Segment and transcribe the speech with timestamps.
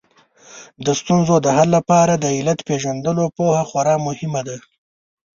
[0.85, 4.57] د ستونزو د حل لپاره د علت پېژندلو پوهه خورا مهمه ده